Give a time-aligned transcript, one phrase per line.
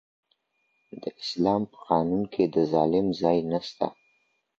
[1.01, 3.87] د اسلام په قانون کي د ظالم ځای نسته.